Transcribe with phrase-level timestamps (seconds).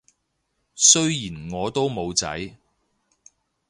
[0.73, 2.57] 雖然我都冇仔